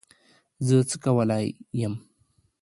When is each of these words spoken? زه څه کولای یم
زه 0.67 0.75
څه 0.89 0.95
کولای 1.03 1.45
یم 1.79 1.93